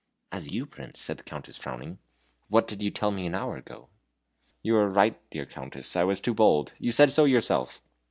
"As 0.31 0.51
you, 0.51 0.65
Prince?" 0.65 0.99
said 0.99 1.17
the 1.17 1.23
Countess, 1.23 1.57
frowning, 1.57 1.99
"what 2.49 2.67
did 2.67 2.81
you 2.81 2.89
tell 2.89 3.11
me 3.11 3.27
an 3.27 3.35
hour 3.35 3.55
ago?" 3.57 3.89
"You 4.63 4.75
are 4.77 4.89
right, 4.89 5.21
dear 5.29 5.45
Countess, 5.45 5.95
I 5.95 6.05
was 6.05 6.19
too 6.19 6.33
bold. 6.33 6.73
You 6.79 6.91
said 6.91 7.13
so 7.13 7.25
yourself. 7.25 7.83